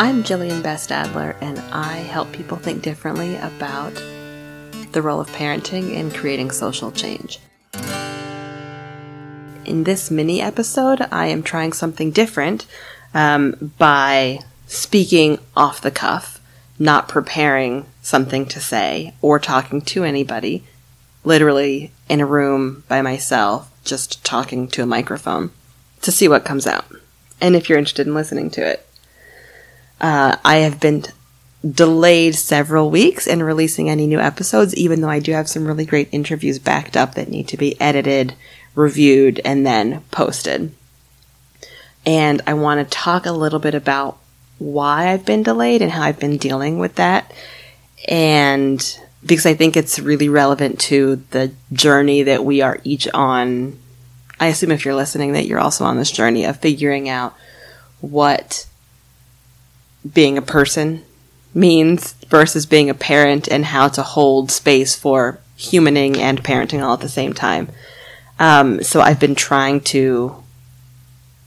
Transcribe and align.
I'm 0.00 0.22
Jillian 0.22 0.62
Best 0.62 0.92
Adler, 0.92 1.34
and 1.40 1.58
I 1.72 1.96
help 1.96 2.30
people 2.30 2.56
think 2.56 2.82
differently 2.82 3.34
about 3.34 3.92
the 4.92 5.02
role 5.02 5.20
of 5.20 5.28
parenting 5.30 5.92
in 5.92 6.12
creating 6.12 6.52
social 6.52 6.92
change. 6.92 7.40
In 9.64 9.82
this 9.82 10.08
mini 10.08 10.40
episode, 10.40 11.04
I 11.10 11.26
am 11.26 11.42
trying 11.42 11.72
something 11.72 12.12
different 12.12 12.64
um, 13.12 13.72
by 13.76 14.38
speaking 14.68 15.40
off 15.56 15.80
the 15.80 15.90
cuff, 15.90 16.40
not 16.78 17.08
preparing 17.08 17.84
something 18.00 18.46
to 18.46 18.60
say 18.60 19.14
or 19.20 19.40
talking 19.40 19.80
to 19.80 20.04
anybody, 20.04 20.62
literally 21.24 21.90
in 22.08 22.20
a 22.20 22.26
room 22.26 22.84
by 22.86 23.02
myself, 23.02 23.68
just 23.82 24.24
talking 24.24 24.68
to 24.68 24.84
a 24.84 24.86
microphone 24.86 25.50
to 26.02 26.12
see 26.12 26.28
what 26.28 26.44
comes 26.44 26.68
out. 26.68 26.86
And 27.40 27.56
if 27.56 27.68
you're 27.68 27.78
interested 27.78 28.06
in 28.06 28.14
listening 28.14 28.50
to 28.50 28.64
it. 28.64 28.87
Uh, 30.00 30.36
I 30.44 30.56
have 30.58 30.80
been 30.80 31.04
delayed 31.68 32.34
several 32.34 32.90
weeks 32.90 33.26
in 33.26 33.42
releasing 33.42 33.90
any 33.90 34.06
new 34.06 34.20
episodes, 34.20 34.74
even 34.76 35.00
though 35.00 35.08
I 35.08 35.18
do 35.18 35.32
have 35.32 35.48
some 35.48 35.66
really 35.66 35.84
great 35.84 36.08
interviews 36.12 36.58
backed 36.58 36.96
up 36.96 37.14
that 37.14 37.28
need 37.28 37.48
to 37.48 37.56
be 37.56 37.80
edited, 37.80 38.34
reviewed, 38.74 39.40
and 39.44 39.66
then 39.66 40.02
posted. 40.10 40.72
And 42.06 42.42
I 42.46 42.54
want 42.54 42.80
to 42.80 42.96
talk 42.96 43.26
a 43.26 43.32
little 43.32 43.58
bit 43.58 43.74
about 43.74 44.18
why 44.58 45.08
I've 45.08 45.24
been 45.24 45.42
delayed 45.42 45.82
and 45.82 45.90
how 45.90 46.02
I've 46.02 46.20
been 46.20 46.36
dealing 46.36 46.78
with 46.78 46.94
that. 46.94 47.32
And 48.08 48.80
because 49.24 49.46
I 49.46 49.54
think 49.54 49.76
it's 49.76 49.98
really 49.98 50.28
relevant 50.28 50.80
to 50.80 51.16
the 51.30 51.52
journey 51.72 52.22
that 52.24 52.44
we 52.44 52.60
are 52.62 52.80
each 52.84 53.08
on. 53.12 53.78
I 54.40 54.46
assume 54.46 54.70
if 54.70 54.84
you're 54.84 54.94
listening 54.94 55.32
that 55.32 55.46
you're 55.46 55.58
also 55.58 55.84
on 55.84 55.96
this 55.96 56.12
journey 56.12 56.44
of 56.44 56.58
figuring 56.58 57.08
out 57.08 57.34
what 58.00 58.66
being 60.12 60.38
a 60.38 60.42
person 60.42 61.04
means 61.54 62.12
versus 62.28 62.66
being 62.66 62.90
a 62.90 62.94
parent 62.94 63.48
and 63.48 63.66
how 63.66 63.88
to 63.88 64.02
hold 64.02 64.50
space 64.50 64.94
for 64.94 65.40
humaning 65.56 66.16
and 66.18 66.44
parenting 66.44 66.82
all 66.82 66.94
at 66.94 67.00
the 67.00 67.08
same 67.08 67.32
time. 67.32 67.68
Um, 68.38 68.82
so 68.82 69.00
I've 69.00 69.18
been 69.18 69.34
trying 69.34 69.80
to 69.82 70.42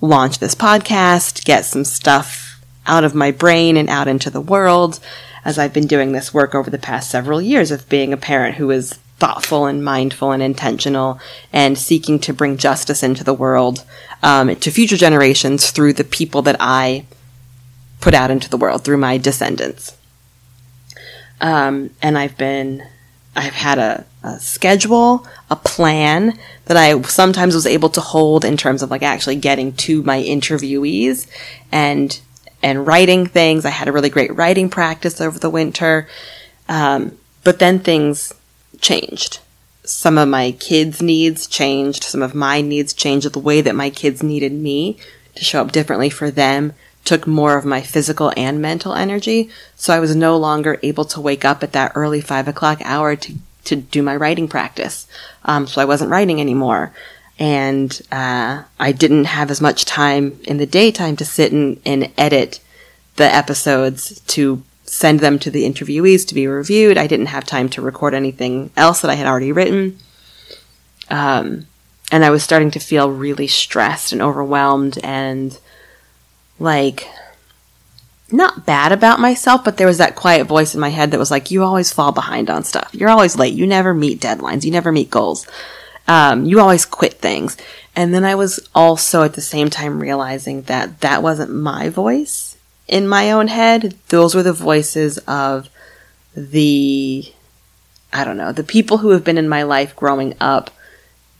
launch 0.00 0.38
this 0.38 0.54
podcast, 0.54 1.44
get 1.44 1.64
some 1.64 1.84
stuff 1.84 2.62
out 2.86 3.04
of 3.04 3.14
my 3.14 3.30
brain 3.30 3.76
and 3.76 3.88
out 3.88 4.08
into 4.08 4.30
the 4.30 4.40
world 4.40 4.98
as 5.44 5.58
I've 5.58 5.72
been 5.72 5.86
doing 5.86 6.12
this 6.12 6.34
work 6.34 6.54
over 6.54 6.70
the 6.70 6.78
past 6.78 7.10
several 7.10 7.40
years 7.40 7.70
of 7.70 7.88
being 7.88 8.12
a 8.12 8.16
parent 8.16 8.56
who 8.56 8.70
is 8.70 8.94
thoughtful 9.18 9.66
and 9.66 9.84
mindful 9.84 10.32
and 10.32 10.42
intentional 10.42 11.20
and 11.52 11.78
seeking 11.78 12.18
to 12.20 12.32
bring 12.32 12.56
justice 12.56 13.02
into 13.02 13.22
the 13.22 13.34
world 13.34 13.84
um, 14.22 14.54
to 14.56 14.70
future 14.70 14.96
generations 14.96 15.70
through 15.70 15.92
the 15.92 16.04
people 16.04 16.42
that 16.42 16.56
I 16.58 17.04
put 18.00 18.14
out 18.14 18.30
into 18.30 18.48
the 18.48 18.56
world 18.56 18.84
through 18.84 18.96
my 18.96 19.18
descendants. 19.18 19.96
Um, 21.40 21.90
and 22.02 22.18
I've 22.18 22.36
been, 22.36 22.86
I've 23.34 23.54
had 23.54 23.78
a, 23.78 24.04
a, 24.22 24.38
schedule, 24.40 25.26
a 25.50 25.56
plan 25.56 26.38
that 26.66 26.76
I 26.76 27.00
sometimes 27.02 27.54
was 27.54 27.66
able 27.66 27.88
to 27.90 28.00
hold 28.00 28.44
in 28.44 28.56
terms 28.56 28.82
of 28.82 28.90
like 28.90 29.02
actually 29.02 29.36
getting 29.36 29.72
to 29.74 30.02
my 30.02 30.22
interviewees 30.22 31.26
and, 31.72 32.18
and 32.62 32.86
writing 32.86 33.26
things. 33.26 33.64
I 33.64 33.70
had 33.70 33.88
a 33.88 33.92
really 33.92 34.10
great 34.10 34.34
writing 34.34 34.68
practice 34.68 35.20
over 35.20 35.38
the 35.38 35.50
winter. 35.50 36.08
Um, 36.68 37.16
but 37.42 37.58
then 37.58 37.78
things 37.78 38.34
changed. 38.80 39.38
Some 39.84 40.18
of 40.18 40.28
my 40.28 40.52
kids' 40.52 41.00
needs 41.00 41.46
changed. 41.46 42.04
Some 42.04 42.22
of 42.22 42.34
my 42.34 42.60
needs 42.60 42.92
changed 42.92 43.32
the 43.32 43.38
way 43.38 43.60
that 43.62 43.74
my 43.74 43.88
kids 43.90 44.22
needed 44.22 44.52
me 44.52 44.98
to 45.34 45.44
show 45.44 45.62
up 45.62 45.72
differently 45.72 46.10
for 46.10 46.30
them 46.30 46.74
took 47.04 47.26
more 47.26 47.56
of 47.56 47.64
my 47.64 47.80
physical 47.80 48.32
and 48.36 48.60
mental 48.60 48.94
energy. 48.94 49.50
So 49.76 49.94
I 49.94 50.00
was 50.00 50.14
no 50.14 50.36
longer 50.36 50.78
able 50.82 51.04
to 51.06 51.20
wake 51.20 51.44
up 51.44 51.62
at 51.62 51.72
that 51.72 51.92
early 51.94 52.20
five 52.20 52.46
o'clock 52.46 52.80
hour 52.84 53.16
to, 53.16 53.34
to 53.64 53.76
do 53.76 54.02
my 54.02 54.16
writing 54.16 54.48
practice. 54.48 55.06
Um, 55.44 55.66
so 55.66 55.80
I 55.80 55.86
wasn't 55.86 56.10
writing 56.10 56.40
anymore. 56.40 56.92
And, 57.38 58.00
uh, 58.12 58.64
I 58.78 58.92
didn't 58.92 59.24
have 59.24 59.50
as 59.50 59.60
much 59.60 59.86
time 59.86 60.38
in 60.44 60.58
the 60.58 60.66
daytime 60.66 61.16
to 61.16 61.24
sit 61.24 61.52
and, 61.52 61.80
and 61.86 62.12
edit 62.18 62.60
the 63.16 63.24
episodes 63.24 64.20
to 64.20 64.62
send 64.84 65.20
them 65.20 65.38
to 65.38 65.50
the 65.50 65.64
interviewees 65.64 66.26
to 66.26 66.34
be 66.34 66.46
reviewed. 66.46 66.98
I 66.98 67.06
didn't 67.06 67.26
have 67.26 67.46
time 67.46 67.68
to 67.70 67.82
record 67.82 68.12
anything 68.12 68.70
else 68.76 69.00
that 69.00 69.10
I 69.10 69.14
had 69.14 69.26
already 69.26 69.52
written. 69.52 69.98
Um, 71.08 71.66
and 72.12 72.24
I 72.24 72.30
was 72.30 72.42
starting 72.42 72.70
to 72.72 72.80
feel 72.80 73.10
really 73.10 73.46
stressed 73.46 74.12
and 74.12 74.20
overwhelmed 74.20 74.98
and 75.02 75.58
like 76.60 77.08
not 78.30 78.64
bad 78.64 78.92
about 78.92 79.18
myself, 79.18 79.64
but 79.64 79.76
there 79.76 79.86
was 79.86 79.98
that 79.98 80.14
quiet 80.14 80.46
voice 80.46 80.74
in 80.74 80.80
my 80.80 80.90
head 80.90 81.10
that 81.10 81.18
was 81.18 81.30
like, 81.30 81.50
you 81.50 81.64
always 81.64 81.92
fall 81.92 82.12
behind 82.12 82.48
on 82.48 82.62
stuff. 82.62 82.90
You're 82.92 83.10
always 83.10 83.36
late. 83.36 83.54
You 83.54 83.66
never 83.66 83.92
meet 83.92 84.20
deadlines. 84.20 84.64
You 84.64 84.70
never 84.70 84.92
meet 84.92 85.10
goals. 85.10 85.48
Um, 86.06 86.44
you 86.44 86.60
always 86.60 86.84
quit 86.84 87.14
things. 87.14 87.56
And 87.96 88.14
then 88.14 88.24
I 88.24 88.36
was 88.36 88.68
also 88.74 89.24
at 89.24 89.34
the 89.34 89.40
same 89.40 89.68
time 89.70 90.00
realizing 90.00 90.62
that 90.62 91.00
that 91.00 91.22
wasn't 91.22 91.52
my 91.52 91.88
voice 91.88 92.56
in 92.86 93.08
my 93.08 93.32
own 93.32 93.48
head. 93.48 93.96
Those 94.08 94.34
were 94.34 94.42
the 94.42 94.52
voices 94.52 95.18
of 95.26 95.68
the, 96.34 97.32
I 98.12 98.24
don't 98.24 98.36
know, 98.36 98.52
the 98.52 98.62
people 98.62 98.98
who 98.98 99.10
have 99.10 99.24
been 99.24 99.38
in 99.38 99.48
my 99.48 99.64
life 99.64 99.96
growing 99.96 100.34
up 100.40 100.70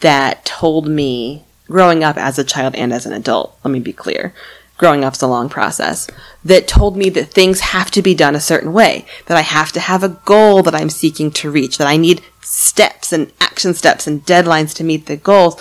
that 0.00 0.44
told 0.44 0.86
me, 0.86 1.44
growing 1.66 2.04
up 2.04 2.16
as 2.16 2.38
a 2.38 2.44
child 2.44 2.76
and 2.76 2.92
as 2.92 3.06
an 3.06 3.12
adult, 3.12 3.58
let 3.64 3.70
me 3.72 3.80
be 3.80 3.92
clear, 3.92 4.32
growing 4.76 5.04
up's 5.04 5.22
a 5.22 5.26
long 5.26 5.48
process 5.48 6.06
that 6.44 6.68
told 6.68 6.96
me 6.96 7.08
that 7.10 7.30
things 7.30 7.60
have 7.60 7.90
to 7.90 8.02
be 8.02 8.14
done 8.14 8.34
a 8.34 8.40
certain 8.40 8.72
way, 8.72 9.06
that 9.26 9.36
I 9.36 9.42
have 9.42 9.72
to 9.72 9.80
have 9.80 10.02
a 10.02 10.20
goal 10.24 10.62
that 10.62 10.74
I'm 10.74 10.90
seeking 10.90 11.30
to 11.32 11.50
reach, 11.50 11.78
that 11.78 11.86
I 11.86 11.96
need 11.96 12.22
steps 12.42 13.12
and 13.12 13.32
action 13.40 13.74
steps 13.74 14.06
and 14.06 14.24
deadlines 14.24 14.74
to 14.74 14.84
meet 14.84 15.06
the 15.06 15.16
goals. 15.16 15.60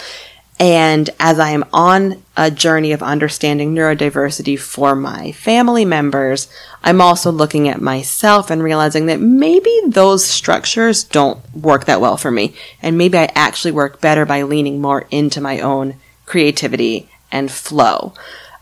And 0.58 1.09
as 1.20 1.38
I 1.38 1.50
am 1.50 1.66
on 1.74 2.24
a 2.38 2.50
journey 2.50 2.94
of 2.94 3.03
understanding 3.03 3.76
neurodiversity 3.76 4.58
for 4.58 4.96
my 4.96 5.34
family 5.34 5.84
members, 5.84 6.47
I'm 6.82 7.02
also 7.02 7.30
looking 7.30 7.68
at 7.68 7.82
myself 7.82 8.50
and 8.50 8.64
realizing 8.64 9.08
that 9.08 9.20
maybe 9.20 9.82
those 9.88 10.26
structures 10.26 11.03
don't 11.03 11.40
work 11.53 11.86
that 11.86 12.00
well 12.00 12.16
for 12.16 12.32
me. 12.32 12.56
And 12.82 12.97
maybe 12.97 13.18
I 13.18 13.32
actually 13.36 13.74
work 13.74 14.00
better 14.00 14.26
by 14.26 14.44
leaning 14.44 14.80
more 14.80 15.08
into 15.12 15.42
my 15.42 15.59
own 15.59 15.96
creativity 16.26 17.09
and 17.32 17.52
flow. 17.52 18.14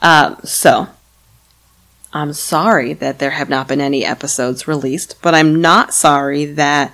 Um, 0.04 0.38
so, 0.44 0.90
I'm 2.14 2.34
sorry 2.34 2.94
that 2.94 3.18
there 3.18 3.32
have 3.32 3.50
not 3.50 3.68
been 3.68 3.82
any 3.82 4.06
episodes 4.06 4.68
released, 4.68 5.16
but 5.22 5.34
I'm 5.34 5.62
not 5.62 5.94
sorry 5.94 6.46
that 6.46 6.94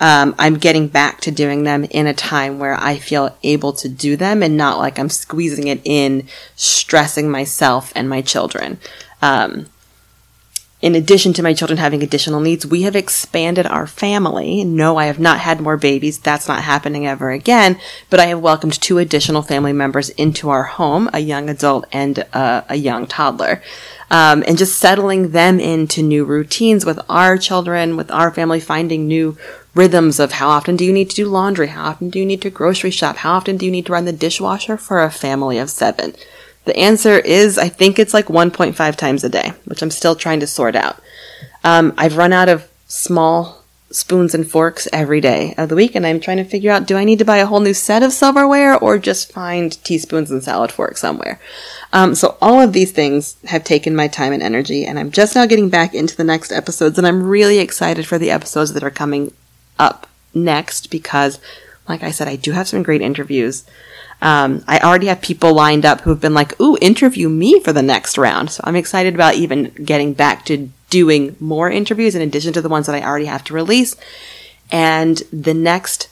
um, 0.00 0.34
I'm 0.38 0.58
getting 0.58 0.88
back 0.88 1.20
to 1.22 1.30
doing 1.30 1.64
them 1.64 1.84
in 1.84 2.06
a 2.06 2.14
time 2.14 2.58
where 2.58 2.74
I 2.74 2.98
feel 2.98 3.36
able 3.42 3.72
to 3.74 3.88
do 3.88 4.16
them 4.16 4.42
and 4.42 4.56
not 4.56 4.78
like 4.78 4.98
I'm 4.98 5.08
squeezing 5.08 5.68
it 5.68 5.80
in, 5.84 6.28
stressing 6.54 7.30
myself 7.30 7.92
and 7.96 8.08
my 8.08 8.20
children. 8.20 8.78
Um, 9.22 9.66
in 10.80 10.94
addition 10.94 11.32
to 11.32 11.42
my 11.42 11.54
children 11.54 11.78
having 11.78 12.02
additional 12.04 12.38
needs, 12.38 12.64
we 12.64 12.82
have 12.82 12.94
expanded 12.94 13.66
our 13.66 13.86
family. 13.86 14.62
No, 14.62 14.96
I 14.96 15.06
have 15.06 15.18
not 15.18 15.40
had 15.40 15.60
more 15.60 15.76
babies. 15.76 16.18
That's 16.18 16.46
not 16.46 16.62
happening 16.62 17.04
ever 17.04 17.30
again. 17.30 17.80
But 18.10 18.20
I 18.20 18.26
have 18.26 18.40
welcomed 18.40 18.80
two 18.80 18.98
additional 18.98 19.42
family 19.42 19.72
members 19.72 20.10
into 20.10 20.50
our 20.50 20.62
home, 20.62 21.10
a 21.12 21.18
young 21.18 21.50
adult 21.50 21.86
and 21.92 22.18
a, 22.18 22.64
a 22.68 22.76
young 22.76 23.08
toddler. 23.08 23.60
Um, 24.10 24.44
and 24.46 24.56
just 24.56 24.78
settling 24.78 25.32
them 25.32 25.58
into 25.58 26.00
new 26.00 26.24
routines 26.24 26.86
with 26.86 27.00
our 27.08 27.36
children, 27.36 27.96
with 27.96 28.10
our 28.12 28.30
family, 28.30 28.60
finding 28.60 29.06
new 29.06 29.36
rhythms 29.74 30.20
of 30.20 30.32
how 30.32 30.48
often 30.48 30.76
do 30.76 30.84
you 30.84 30.92
need 30.92 31.10
to 31.10 31.16
do 31.16 31.26
laundry? 31.26 31.66
How 31.66 31.90
often 31.90 32.08
do 32.08 32.20
you 32.20 32.24
need 32.24 32.42
to 32.42 32.50
grocery 32.50 32.90
shop? 32.90 33.16
How 33.16 33.32
often 33.32 33.56
do 33.56 33.66
you 33.66 33.72
need 33.72 33.86
to 33.86 33.92
run 33.92 34.04
the 34.04 34.12
dishwasher 34.12 34.76
for 34.76 35.02
a 35.02 35.10
family 35.10 35.58
of 35.58 35.70
seven? 35.70 36.14
The 36.68 36.76
answer 36.76 37.18
is, 37.18 37.56
I 37.56 37.70
think 37.70 37.98
it's 37.98 38.12
like 38.12 38.26
1.5 38.26 38.96
times 38.96 39.24
a 39.24 39.30
day, 39.30 39.54
which 39.64 39.80
I'm 39.80 39.90
still 39.90 40.14
trying 40.14 40.40
to 40.40 40.46
sort 40.46 40.76
out. 40.76 41.00
Um, 41.64 41.94
I've 41.96 42.18
run 42.18 42.34
out 42.34 42.50
of 42.50 42.70
small 42.86 43.64
spoons 43.90 44.34
and 44.34 44.46
forks 44.46 44.86
every 44.92 45.22
day 45.22 45.54
of 45.56 45.70
the 45.70 45.74
week, 45.74 45.94
and 45.94 46.06
I'm 46.06 46.20
trying 46.20 46.36
to 46.36 46.44
figure 46.44 46.70
out 46.70 46.86
do 46.86 46.98
I 46.98 47.04
need 47.04 47.20
to 47.20 47.24
buy 47.24 47.38
a 47.38 47.46
whole 47.46 47.60
new 47.60 47.72
set 47.72 48.02
of 48.02 48.12
silverware 48.12 48.76
or 48.76 48.98
just 48.98 49.32
find 49.32 49.82
teaspoons 49.82 50.30
and 50.30 50.44
salad 50.44 50.70
forks 50.70 51.00
somewhere? 51.00 51.40
Um, 51.94 52.14
so 52.14 52.36
all 52.42 52.60
of 52.60 52.74
these 52.74 52.92
things 52.92 53.38
have 53.46 53.64
taken 53.64 53.96
my 53.96 54.06
time 54.06 54.34
and 54.34 54.42
energy, 54.42 54.84
and 54.84 54.98
I'm 54.98 55.10
just 55.10 55.34
now 55.34 55.46
getting 55.46 55.70
back 55.70 55.94
into 55.94 56.14
the 56.14 56.22
next 56.22 56.52
episodes, 56.52 56.98
and 56.98 57.06
I'm 57.06 57.22
really 57.22 57.60
excited 57.60 58.06
for 58.06 58.18
the 58.18 58.30
episodes 58.30 58.74
that 58.74 58.84
are 58.84 58.90
coming 58.90 59.32
up 59.78 60.06
next 60.34 60.90
because, 60.90 61.40
like 61.88 62.02
I 62.02 62.10
said, 62.10 62.28
I 62.28 62.36
do 62.36 62.52
have 62.52 62.68
some 62.68 62.82
great 62.82 63.02
interviews. 63.02 63.64
Um, 64.20 64.64
I 64.66 64.78
already 64.80 65.06
have 65.06 65.20
people 65.20 65.54
lined 65.54 65.86
up 65.86 66.00
who 66.00 66.10
have 66.10 66.20
been 66.20 66.34
like, 66.34 66.60
ooh, 66.60 66.76
interview 66.80 67.28
me 67.28 67.60
for 67.60 67.72
the 67.72 67.82
next 67.82 68.18
round. 68.18 68.50
So 68.50 68.62
I'm 68.64 68.76
excited 68.76 69.14
about 69.14 69.34
even 69.34 69.72
getting 69.84 70.12
back 70.12 70.44
to 70.46 70.70
doing 70.90 71.36
more 71.38 71.70
interviews 71.70 72.14
in 72.14 72.22
addition 72.22 72.52
to 72.54 72.62
the 72.62 72.68
ones 72.68 72.86
that 72.86 72.96
I 72.96 73.06
already 73.06 73.26
have 73.26 73.44
to 73.44 73.54
release. 73.54 73.94
And 74.70 75.18
the 75.32 75.54
next 75.54 76.08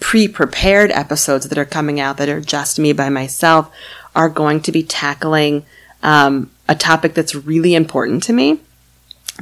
pre-prepared 0.00 0.90
episodes 0.92 1.48
that 1.48 1.58
are 1.58 1.66
coming 1.66 2.00
out 2.00 2.16
that 2.16 2.28
are 2.28 2.40
just 2.40 2.78
me 2.78 2.92
by 2.92 3.10
myself 3.10 3.70
are 4.16 4.30
going 4.30 4.60
to 4.62 4.72
be 4.72 4.82
tackling 4.82 5.64
um, 6.02 6.50
a 6.68 6.74
topic 6.74 7.14
that's 7.14 7.34
really 7.34 7.74
important 7.74 8.22
to 8.24 8.32
me. 8.32 8.60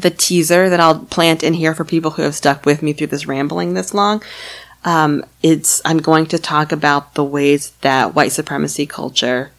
The 0.01 0.11
teaser 0.11 0.69
that 0.69 0.81
I'll 0.81 1.05
plant 1.05 1.43
in 1.43 1.55
here 1.55 1.75
for 1.75 1.85
people 1.85 2.13
who 2.13 2.23
have 2.23 2.35
stuck 2.35 2.67
with 2.67 2.83
me 2.83 2.93
through 2.93 3.07
this 3.09 3.27
rambling 3.27 3.75
this 3.75 3.95
long. 3.95 4.23
Um, 4.85 5.25
it's 5.43 5.83
I'm 5.85 5.99
going 5.99 6.27
to 6.27 6.39
talk 6.39 6.73
about 6.73 7.15
the 7.15 7.25
ways 7.25 7.71
that 7.81 8.15
white 8.15 8.33
supremacy 8.33 8.87
culture 8.87 9.51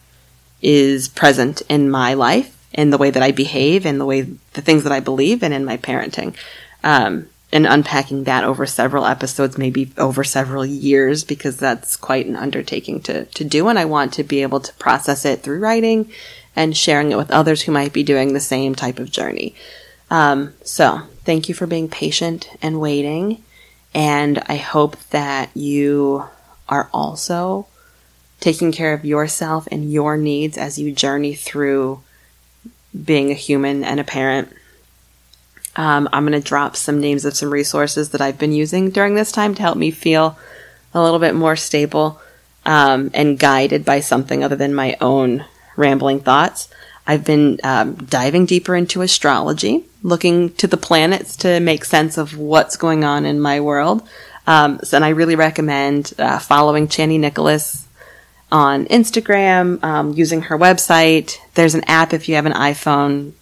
is 0.62 1.08
present 1.08 1.62
in 1.70 1.90
my 1.90 2.14
life, 2.14 2.56
in 2.74 2.90
the 2.90 2.98
way 2.98 3.10
that 3.10 3.24
I 3.24 3.32
behave, 3.32 3.86
in 3.86 3.98
the 3.98 4.06
way 4.06 4.22
the 4.22 4.62
things 4.62 4.84
that 4.84 4.92
I 4.92 5.00
believe, 5.00 5.44
and 5.44 5.54
in 5.54 5.66
my 5.66 5.78
parenting. 5.78 6.36
Um, 6.84 7.30
and 7.52 7.66
unpacking 7.66 8.26
that 8.26 8.44
over 8.44 8.66
several 8.66 9.06
episodes, 9.06 9.58
maybe 9.58 9.92
over 9.98 10.24
several 10.24 10.66
years, 10.66 11.24
because 11.24 11.58
that's 11.58 11.96
quite 11.96 12.28
an 12.28 12.36
undertaking 12.36 13.02
to, 13.02 13.26
to 13.26 13.44
do. 13.44 13.68
And 13.68 13.80
I 13.80 13.86
want 13.86 14.14
to 14.14 14.24
be 14.24 14.44
able 14.44 14.60
to 14.60 14.74
process 14.74 15.26
it 15.26 15.42
through 15.42 15.60
writing 15.60 16.12
and 16.56 16.78
sharing 16.78 17.12
it 17.12 17.18
with 17.18 17.32
others 17.32 17.64
who 17.64 17.72
might 17.72 17.92
be 17.92 18.04
doing 18.04 18.34
the 18.34 18.40
same 18.40 18.76
type 18.76 19.00
of 19.00 19.12
journey. 19.12 19.56
Um, 20.12 20.54
so 20.64 21.02
thank 21.24 21.50
you 21.50 21.56
for 21.56 21.66
being 21.66 21.90
patient 21.90 22.50
and 22.62 22.80
waiting. 22.80 23.44
And 23.94 24.42
I 24.48 24.58
hope 24.58 24.98
that 25.10 25.56
you 25.56 26.26
are 26.68 26.90
also 26.94 27.68
taking 28.40 28.72
care 28.72 28.94
of 28.94 29.04
yourself 29.04 29.68
and 29.72 29.92
your 29.92 30.16
needs 30.18 30.58
as 30.58 30.80
you 30.80 30.92
journey 30.92 31.34
through 31.34 32.02
being 33.04 33.32
a 33.32 33.36
human 33.36 33.84
and 33.84 34.00
a 34.00 34.04
parent. 34.04 34.54
Um, 35.76 36.10
I'm 36.12 36.26
going 36.26 36.40
to 36.40 36.48
drop 36.48 36.76
some 36.76 37.00
names 37.00 37.26
of 37.26 37.36
some 37.36 37.52
resources 37.52 38.10
that 38.10 38.22
I've 38.22 38.38
been 38.38 38.52
using 38.52 38.90
during 38.90 39.16
this 39.16 39.32
time 39.32 39.56
to 39.56 39.62
help 39.62 39.78
me 39.78 39.92
feel 39.92 40.38
a 40.94 41.02
little 41.02 41.20
bit 41.20 41.36
more 41.36 41.56
stable 41.56 42.20
um, 42.66 43.12
and 43.14 43.40
guided 43.40 43.86
by 43.86 44.00
something 44.00 44.44
other 44.44 44.56
than 44.56 44.74
my 44.74 44.98
own 45.00 45.46
rambling 45.76 46.20
thoughts. 46.20 46.70
I've 47.06 47.26
been 47.26 47.60
um, 47.64 47.96
diving 47.96 48.46
deeper 48.46 48.76
into 48.76 49.02
astrology, 49.02 49.86
looking 50.02 50.54
to 50.54 50.68
the 50.68 50.78
planets 50.78 51.36
to 51.38 51.60
make 51.60 51.84
sense 51.86 52.18
of 52.18 52.38
what's 52.38 52.78
going 52.78 53.04
on 53.04 53.26
in 53.26 53.40
my 53.40 53.60
world. 53.60 54.08
Um, 54.48 54.80
so, 54.84 54.98
and 54.98 55.06
I 55.06 55.10
really 55.10 55.36
recommend 55.36 56.14
uh, 56.18 56.40
following 56.40 56.88
Chani 56.88 57.20
Nicholas 57.20 57.88
on 58.52 58.86
Instagram, 58.86 59.84
um, 59.84 60.14
using 60.14 60.44
her 60.44 60.58
website. 60.58 61.38
There's 61.54 61.76
an 61.76 61.84
app 61.86 62.14
if 62.14 62.28
you 62.28 62.36
have 62.36 62.46
an 62.48 62.54
iPhone. 62.54 63.34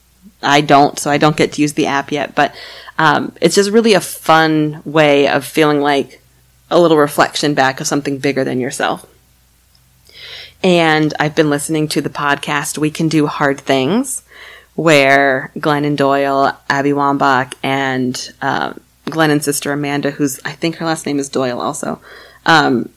I 0.41 0.61
don't, 0.61 0.99
so 0.99 1.09
I 1.09 1.17
don't 1.17 1.37
get 1.37 1.53
to 1.53 1.61
use 1.61 1.73
the 1.73 1.87
app 1.87 2.11
yet, 2.11 2.35
but 2.35 2.53
um, 2.97 3.33
it's 3.41 3.55
just 3.55 3.71
really 3.71 3.93
a 3.93 4.01
fun 4.01 4.81
way 4.85 5.27
of 5.27 5.45
feeling 5.45 5.81
like 5.81 6.21
a 6.69 6.79
little 6.79 6.97
reflection 6.97 7.53
back 7.53 7.79
of 7.79 7.87
something 7.87 8.17
bigger 8.17 8.43
than 8.43 8.59
yourself. 8.59 9.05
And 10.63 11.13
I've 11.19 11.35
been 11.35 11.49
listening 11.49 11.87
to 11.89 12.01
the 12.01 12.09
podcast 12.09 12.77
We 12.77 12.91
Can 12.91 13.07
Do 13.07 13.27
Hard 13.27 13.59
Things, 13.59 14.23
where 14.77 15.51
Glennon 15.57 15.95
Doyle, 15.95 16.55
Abby 16.69 16.91
Wambach, 16.91 17.55
and 17.63 18.31
um, 18.43 18.79
Glennon's 19.05 19.43
sister 19.43 19.73
Amanda, 19.73 20.11
who's 20.11 20.39
I 20.45 20.51
think 20.51 20.75
her 20.75 20.85
last 20.85 21.07
name 21.07 21.17
is 21.17 21.29
Doyle 21.29 21.59
also, 21.59 21.99
um, 22.45 22.87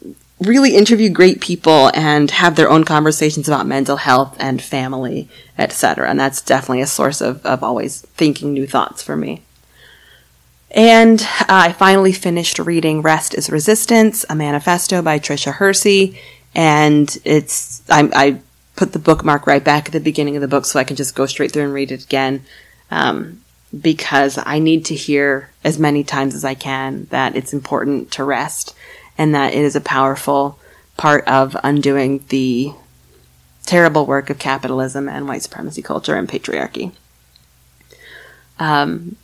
really 0.41 0.77
interview 0.77 1.09
great 1.09 1.41
people 1.41 1.91
and 1.95 2.31
have 2.33 2.55
their 2.55 2.69
own 2.69 2.85
conversations 2.85 3.49
about 3.49 3.67
mental 3.67 3.97
health 3.97 4.37
and 4.39 4.61
family, 4.61 5.31
etc. 5.57 6.09
And 6.09 6.21
that's 6.21 6.43
definitely 6.43 6.83
a 6.83 6.87
source 6.87 7.23
of, 7.23 7.45
of 7.47 7.63
always 7.63 8.03
thinking 8.03 8.53
new 8.53 8.67
thoughts 8.67 9.03
for 9.03 9.17
me. 9.17 9.43
And 10.71 11.23
uh, 11.23 11.47
I 11.49 11.73
finally 11.73 12.13
finished 12.13 12.59
reading 12.59 13.01
Rest 13.01 13.35
is 13.35 13.49
Resistance, 13.49 14.27
a 14.29 14.35
manifesto 14.35 15.01
by 15.01 15.19
Tricia 15.19 15.55
Hersey. 15.55 16.21
And 16.55 17.17
it's, 17.25 17.83
I, 17.89 18.11
I 18.13 18.41
put 18.81 18.95
the 18.95 18.99
bookmark 18.99 19.47
right 19.47 19.63
back 19.63 19.85
at 19.85 19.93
the 19.93 20.01
beginning 20.01 20.37
of 20.37 20.41
the 20.41 20.49
book 20.49 20.65
so 20.65 20.79
I 20.79 20.85
can 20.85 20.97
just 20.97 21.15
go 21.15 21.27
straight 21.27 21.53
through 21.53 21.65
and 21.65 21.75
read 21.75 21.93
it 21.93 22.03
again. 22.03 22.47
Um, 22.91 23.43
because 23.79 24.39
I 24.43 24.59
need 24.59 24.87
to 24.87 24.95
hear 24.95 25.51
as 25.63 25.79
many 25.79 26.03
times 26.03 26.35
as 26.35 26.47
I 26.47 26.55
can 26.55 27.05
that 27.11 27.37
it's 27.37 27.53
important 27.53 28.11
to 28.13 28.25
rest 28.25 28.75
and 29.19 29.35
that 29.35 29.53
it 29.53 29.61
is 29.61 29.77
a 29.77 29.83
powerful 29.83 30.59
part 30.97 31.29
of 31.29 31.55
undoing 31.63 32.25
the 32.31 32.73
terrible 33.67 34.07
work 34.07 34.31
of 34.31 34.39
capitalism 34.39 35.11
and 35.11 35.29
white 35.29 35.43
supremacy 35.43 35.83
culture 35.83 36.17
and 36.17 36.27
patriarchy. 36.27 36.93
Um, 38.59 39.17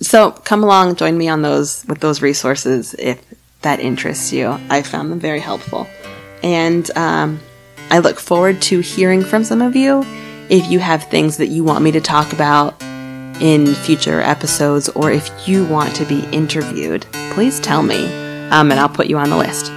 so 0.00 0.30
come 0.30 0.62
along, 0.62 0.94
join 0.94 1.18
me 1.18 1.28
on 1.28 1.42
those 1.42 1.84
with 1.86 1.98
those 1.98 2.22
resources 2.22 2.94
if 2.94 3.20
that 3.62 3.80
interests 3.80 4.32
you. 4.32 4.60
I 4.70 4.82
found 4.82 5.10
them 5.10 5.18
very 5.18 5.40
helpful, 5.40 5.88
and 6.44 6.88
um, 6.96 7.40
I 7.92 7.98
look 7.98 8.18
forward 8.18 8.62
to 8.62 8.80
hearing 8.80 9.22
from 9.22 9.44
some 9.44 9.60
of 9.60 9.76
you. 9.76 10.02
If 10.48 10.70
you 10.70 10.78
have 10.78 11.04
things 11.04 11.36
that 11.36 11.48
you 11.48 11.62
want 11.62 11.84
me 11.84 11.92
to 11.92 12.00
talk 12.00 12.32
about 12.32 12.80
in 13.38 13.66
future 13.66 14.22
episodes, 14.22 14.88
or 14.88 15.10
if 15.10 15.46
you 15.46 15.66
want 15.66 15.94
to 15.96 16.06
be 16.06 16.24
interviewed, 16.32 17.04
please 17.32 17.60
tell 17.60 17.82
me, 17.82 18.06
um, 18.48 18.70
and 18.70 18.80
I'll 18.80 18.88
put 18.88 19.08
you 19.08 19.18
on 19.18 19.28
the 19.28 19.36
list. 19.36 19.70